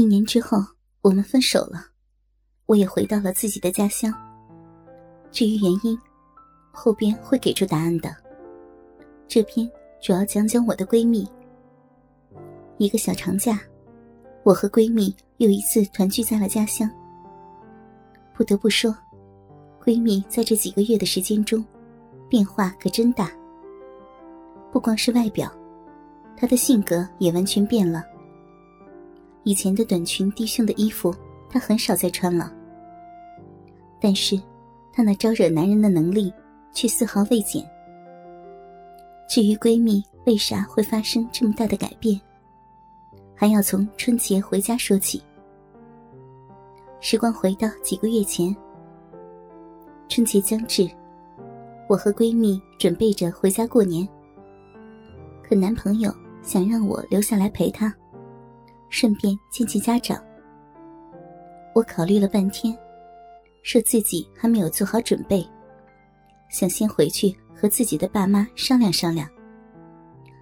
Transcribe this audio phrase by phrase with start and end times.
[0.00, 0.56] 一年之后，
[1.02, 1.84] 我们分手了，
[2.64, 4.10] 我也回到了自己的家乡。
[5.30, 5.98] 至于原因，
[6.70, 8.16] 后边会给出答案的。
[9.28, 11.28] 这篇主要讲讲我的闺蜜。
[12.78, 13.60] 一个小长假，
[14.42, 16.90] 我和闺蜜又一次团聚在了家乡。
[18.34, 18.96] 不得不说，
[19.84, 21.62] 闺蜜在这几个月的时间中，
[22.26, 23.30] 变化可真大。
[24.72, 25.52] 不光是外表，
[26.38, 28.02] 她的性格也完全变了。
[29.44, 31.14] 以前的短裙低胸的衣服，
[31.48, 32.52] 她很少再穿了。
[34.00, 34.40] 但是，
[34.92, 36.32] 她那招惹男人的能力
[36.72, 37.64] 却丝毫未减。
[39.28, 42.20] 至于闺蜜为啥会发生这么大的改变，
[43.34, 45.22] 还要从春节回家说起。
[47.00, 48.54] 时光回到几个月前，
[50.08, 50.90] 春节将至，
[51.88, 54.06] 我和闺蜜准备着回家过年。
[55.42, 57.94] 可男朋友想让我留下来陪他。
[58.90, 60.22] 顺便见见家长。
[61.74, 62.76] 我考虑了半天，
[63.62, 65.48] 说自己还没有做好准备，
[66.50, 69.28] 想先回去和自己的爸妈商量商量。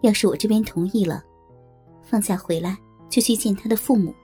[0.00, 1.22] 要是我这边同意了，
[2.02, 2.76] 放假回来
[3.10, 4.14] 就去见他的父母。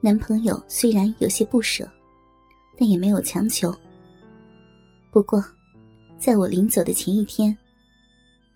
[0.00, 1.88] 男朋友虽然有些不舍，
[2.76, 3.72] 但也没有强求。
[5.12, 5.44] 不过，
[6.18, 7.56] 在我临走的前一天，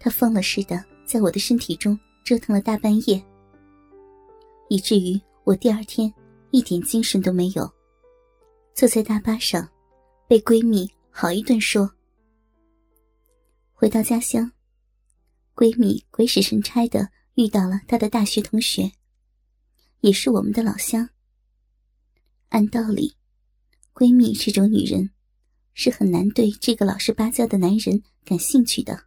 [0.01, 3.25] 他疯了似的在我的身体中折腾了大半夜。
[4.69, 6.13] 以至于我第二天
[6.51, 7.71] 一点精神都没有，
[8.75, 9.69] 坐在大巴上，
[10.27, 11.91] 被闺蜜好一顿说。
[13.73, 14.51] 回到家乡，
[15.55, 18.93] 闺蜜鬼使神差的遇到了她的大学同学，
[20.01, 21.11] 也是我们的老乡。
[22.49, 23.17] 按道理，
[23.93, 25.11] 闺蜜这种女人
[25.75, 29.07] 是很难对这个老实巴交的男人感兴趣的。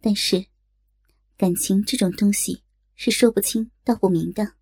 [0.00, 0.44] 但是，
[1.38, 2.62] 感情这种东西。
[3.04, 4.52] 是说不清道不明的。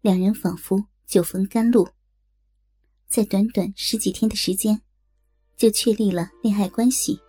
[0.00, 1.86] 两人仿佛久逢甘露，
[3.06, 4.80] 在短短十几天的时间，
[5.58, 7.20] 就确立了恋爱关系。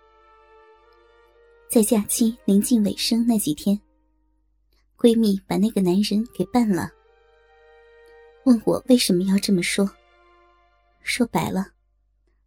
[1.68, 3.78] 在假期临近尾声那几天，
[4.96, 6.90] 闺蜜把那个男人给办了。
[8.46, 9.86] 问我为什么要这么说？
[11.02, 11.72] 说白了，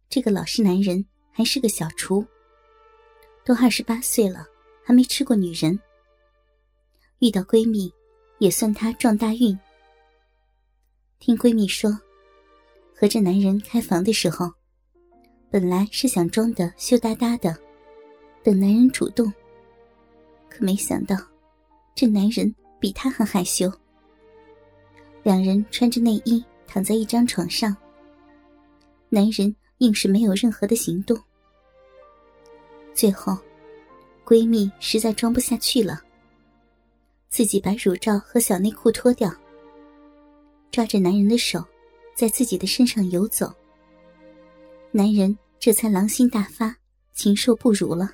[0.08, 2.26] 这个老实男人还是个小厨，
[3.44, 4.44] 都二十八岁了，
[4.84, 5.78] 还没吃过女人。
[7.22, 7.88] 遇到闺蜜，
[8.40, 9.56] 也算她撞大运。
[11.20, 11.88] 听闺蜜说，
[12.92, 14.50] 和这男人开房的时候，
[15.48, 17.56] 本来是想装的羞答答的，
[18.42, 19.32] 等男人主动。
[20.50, 21.16] 可没想到，
[21.94, 23.70] 这男人比她还害羞。
[25.22, 27.76] 两人穿着内衣躺在一张床上，
[29.08, 31.16] 男人硬是没有任何的行动。
[32.92, 33.38] 最后，
[34.24, 36.02] 闺蜜实在装不下去了。
[37.32, 39.34] 自己把乳罩和小内裤脱掉，
[40.70, 41.64] 抓着男人的手，
[42.14, 43.50] 在自己的身上游走。
[44.90, 46.76] 男人这才狼心大发，
[47.14, 48.10] 禽兽不如了。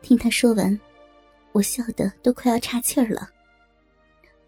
[0.00, 0.80] 听他说完，
[1.52, 3.28] 我笑得都快要岔气儿了。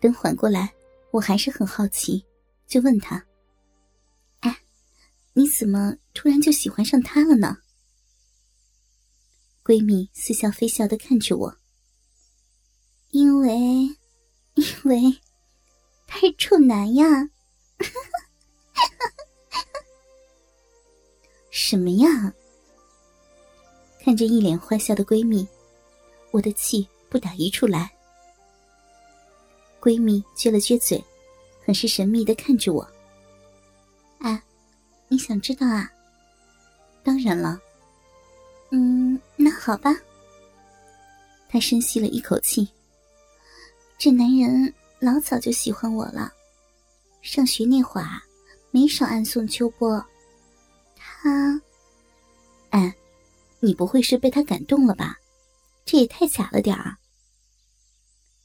[0.01, 0.73] 等缓过来，
[1.11, 2.25] 我还是很好奇，
[2.67, 3.23] 就问他
[4.41, 4.61] ：“哎，
[5.35, 7.59] 你怎么突然就喜欢上他了呢？”
[9.63, 11.55] 闺蜜似笑非笑的看着我。
[13.45, 13.97] 因为，
[14.55, 15.19] 因 为
[16.07, 17.29] 他是处男呀！
[21.51, 22.33] 什么呀？
[24.03, 25.47] 看着一脸坏笑的闺蜜，
[26.31, 27.91] 我的气不打一处来。
[29.81, 31.03] 闺蜜撅了撅嘴，
[31.65, 32.87] 很是神秘的看着我。
[34.21, 34.43] 哎，
[35.09, 35.91] 你想知道啊？
[37.03, 37.61] 当然了。
[38.71, 39.95] 嗯，那好吧。
[41.49, 42.67] 她深吸了一口气。
[43.99, 46.33] 这男人老早就喜欢我了，
[47.23, 48.21] 上学那会儿
[48.71, 50.05] 没少暗送秋波。
[50.95, 51.61] 他，
[52.71, 52.95] 哎，
[53.61, 55.19] 你不会是被他感动了吧？
[55.87, 56.97] 这也太假了点儿。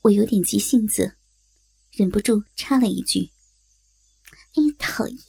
[0.02, 1.18] 我有点急性子，
[1.92, 3.30] 忍不住插了一句
[4.56, 5.20] ：“哎，讨厌！”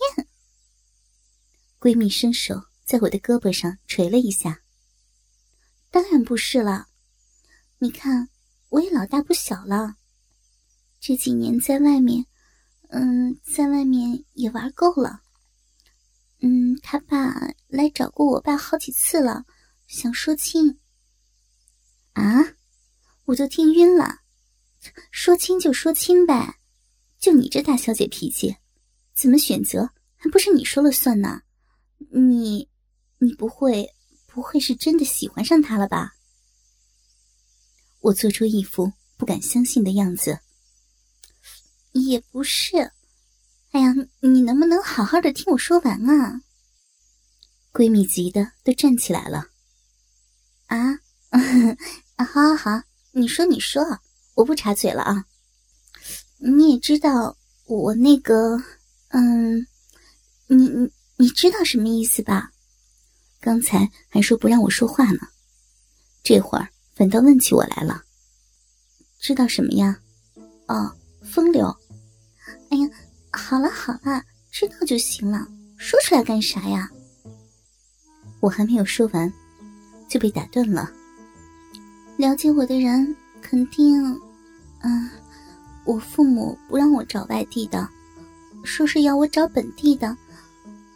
[1.80, 4.60] 闺蜜伸手在我的胳膊上捶了一下。
[5.90, 6.86] 当然不是了，
[7.78, 8.28] 你看
[8.68, 9.96] 我也老大不小了。
[11.00, 12.26] 这几年在外面，
[12.90, 15.22] 嗯，在外面也玩够了。
[16.40, 17.34] 嗯，他爸
[17.68, 19.44] 来找过我爸好几次了，
[19.86, 20.78] 想说亲。
[22.12, 22.54] 啊，
[23.24, 24.18] 我都听晕了，
[25.10, 26.58] 说亲就说亲呗，
[27.18, 28.56] 就你这大小姐脾气，
[29.14, 31.42] 怎么选择还不是你说了算呢？
[32.10, 32.68] 你，
[33.18, 33.88] 你不会
[34.26, 36.12] 不会是真的喜欢上他了吧？
[38.00, 40.40] 我做出一副不敢相信的样子。
[41.92, 42.92] 也不是。
[43.72, 46.42] 哎呀，你能不能好好的听我说完啊？
[47.72, 49.48] 闺蜜急的都站起来了。
[50.66, 50.98] 啊，
[52.18, 52.82] 好好好，
[53.12, 53.84] 你说你说，
[54.34, 55.24] 我不插嘴了啊。
[56.38, 58.56] 你也知道我那个，
[59.08, 59.66] 嗯，
[60.48, 62.50] 你你你知道什么意思吧？
[63.40, 65.20] 刚才还说不让我说话呢，
[66.22, 68.04] 这会儿反倒问起我来了。
[69.20, 70.00] 知道什么呀？
[70.66, 70.96] 哦，
[71.30, 71.66] 风流。
[72.70, 72.88] 哎呀，
[73.32, 75.46] 好了好了，知道就行了，
[75.76, 76.90] 说出来干啥呀？
[78.40, 79.32] 我还没有说完，
[80.08, 80.90] 就被打断了。
[82.16, 84.02] 了解我的人肯定，
[84.80, 85.10] 嗯。
[85.86, 87.88] 我父母不让我找外地的，
[88.62, 90.16] 说是要我找本地的。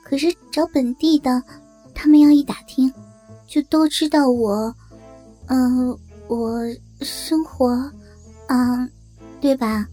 [0.05, 1.43] 可是找本地的，
[1.95, 2.93] 他们要一打听，
[3.49, 4.73] 就都知道我，
[5.47, 5.99] 嗯，
[6.29, 6.61] 我
[7.01, 7.91] 生活，
[8.49, 8.89] 嗯，
[9.41, 9.89] 对吧？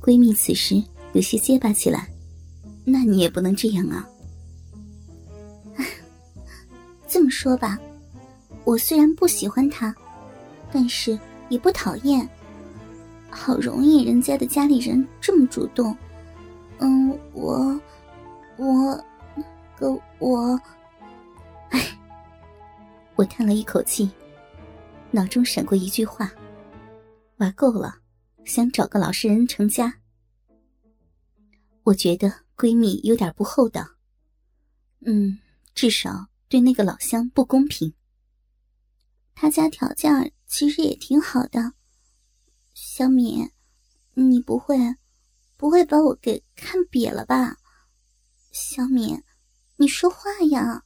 [0.00, 2.08] 闺蜜此时有些结巴起来，
[2.84, 4.08] 那你也不能这样啊。
[7.08, 7.78] 这么说吧，
[8.64, 9.94] 我虽然不喜欢他，
[10.72, 11.18] 但是
[11.48, 12.28] 也不讨厌。
[13.30, 15.94] 好容易，人家的家里人这么主动，
[16.78, 17.78] 嗯，我，
[18.56, 19.04] 我，
[19.76, 20.58] 个我，
[21.70, 21.80] 哎，
[23.16, 24.10] 我叹了一口气，
[25.10, 26.32] 脑中闪过一句话：
[27.36, 27.94] 玩够了，
[28.48, 30.00] 想找个老实人成家。
[31.82, 33.86] 我觉得闺蜜有点不厚道，
[35.04, 35.38] 嗯，
[35.74, 37.92] 至少对那个老乡不公平。
[39.34, 41.74] 他家条件其实也挺好的。
[42.72, 43.50] 小敏，
[44.14, 44.76] 你不会，
[45.58, 47.58] 不会把我给看瘪了吧？
[48.50, 49.22] 小敏，
[49.76, 50.84] 你说话呀！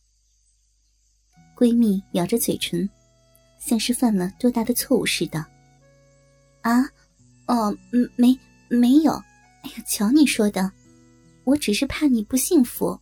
[1.56, 2.91] 闺蜜咬着嘴唇，
[3.58, 5.47] 像是犯了多大的错误似的。
[6.62, 6.85] 啊，
[7.47, 7.77] 哦，
[8.17, 9.12] 没没有。
[9.62, 10.73] 哎呀，瞧你说的，
[11.44, 12.99] 我只是怕你不幸福。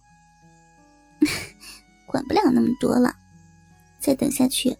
[2.06, 3.14] 管不了那么多了，
[4.00, 4.76] 再等下去，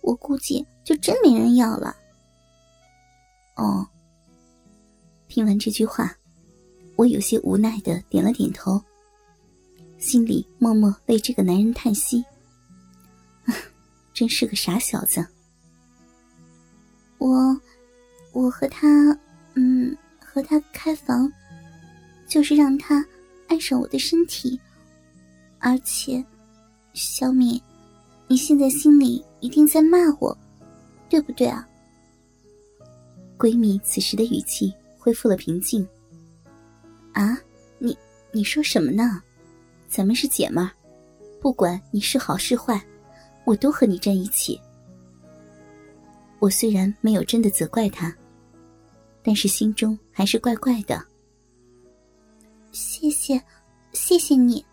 [0.00, 1.94] 我估计就真没人要了。
[3.56, 3.86] 哦，
[5.28, 6.14] 听完这句话，
[6.96, 8.82] 我有些无奈的点了点头，
[9.98, 12.24] 心里默默为这个男人叹息。
[14.12, 15.26] 真是个傻小子。
[18.32, 19.16] 我，和他，
[19.54, 21.30] 嗯，和他开房，
[22.26, 23.04] 就是让他
[23.48, 24.58] 爱上我的身体。
[25.58, 26.24] 而且，
[26.94, 27.62] 小米，
[28.26, 30.36] 你现在心里一定在骂我，
[31.08, 31.66] 对不对啊？
[33.38, 35.86] 闺蜜此时的语气恢复了平静。
[37.12, 37.38] 啊，
[37.78, 37.96] 你
[38.32, 39.22] 你说什么呢？
[39.88, 40.70] 咱们是姐妹儿，
[41.38, 42.82] 不管你是好是坏，
[43.44, 44.58] 我都和你站一起。
[46.38, 48.12] 我虽然没有真的责怪她，
[49.22, 51.02] 但是心中还是怪怪的。
[52.72, 53.40] 谢谢，
[53.92, 54.64] 谢谢你。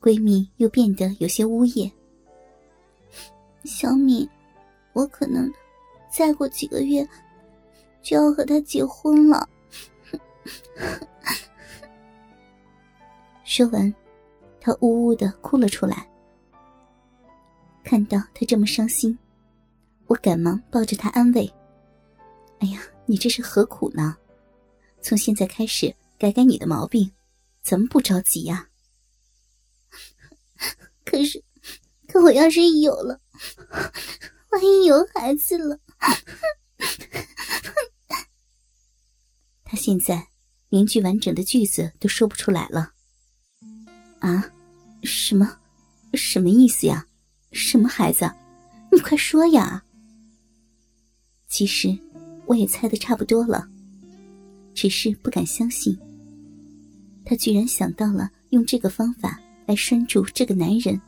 [0.00, 1.90] 闺蜜又变得有些呜咽。
[3.64, 4.28] 小敏，
[4.92, 5.52] 我可能。
[6.16, 7.04] 再过几个月，
[8.00, 9.48] 就要和他结婚了。
[13.42, 13.92] 说完，
[14.60, 16.08] 他呜呜的哭了出来。
[17.82, 19.18] 看到他这么伤心，
[20.06, 21.52] 我赶忙抱着他安慰
[22.60, 24.16] ：“哎呀，你这是何苦呢？
[25.02, 27.10] 从现在开始改改你的毛病，
[27.62, 28.68] 咱们不着急呀。
[31.04, 31.42] 可是，
[32.08, 33.20] 可我要是有了，
[34.50, 35.78] 万一有孩子了……”
[39.64, 40.28] 他现在
[40.68, 42.92] 连句完整的句子都说不出来了。
[44.20, 44.50] 啊？
[45.02, 45.58] 什么？
[46.14, 47.06] 什么意思呀？
[47.52, 48.30] 什么孩子？
[48.90, 49.84] 你快说呀！
[51.48, 51.98] 其实
[52.46, 53.66] 我也猜的差不多了，
[54.74, 55.98] 只是不敢相信。
[57.24, 61.00] 他居然想到了用这个方法来拴住这个男人。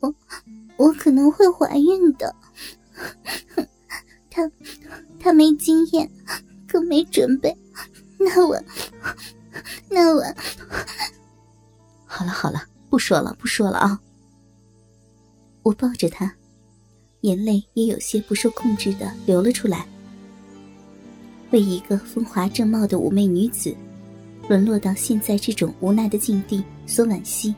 [0.00, 0.14] 我，
[0.76, 2.34] 我可能会怀孕的。
[4.30, 4.50] 他，
[5.20, 6.10] 他没经验，
[6.66, 7.54] 更没准备。
[8.18, 8.58] 那我，
[9.90, 10.22] 那我……
[12.06, 14.00] 好了好了，不说了不说了啊！
[15.62, 16.34] 我抱着他，
[17.22, 19.84] 眼泪也有些不受控制的流了出来。
[21.50, 23.74] 为一个风华正茂的妩媚女子，
[24.48, 27.52] 沦落到现在这种无奈的境地，所惋惜。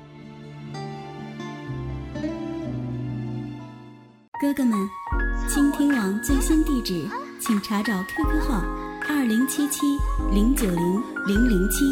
[4.41, 4.79] 哥哥们。
[5.47, 7.07] 倾听网最新地址，
[7.39, 8.65] 请查找 QQ 号
[9.07, 9.83] 二零七七
[10.33, 11.85] 零九零零零七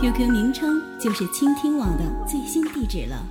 [0.00, 3.24] ，QQ 名称就是倾听网的最新地址了。